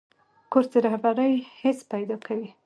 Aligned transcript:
کورس 0.51 0.67
د 0.73 0.75
رهبرۍ 0.85 1.33
حس 1.59 1.79
پیدا 1.91 2.15
کوي. 2.25 2.49